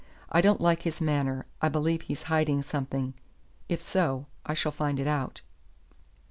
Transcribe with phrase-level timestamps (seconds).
[0.31, 3.13] I don't like his manner; I believe he's hiding something.
[3.69, 5.41] If so, I shall find it out."